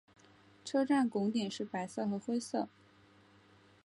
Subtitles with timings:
[0.65, 2.67] 车站拱顶是白色和灰色。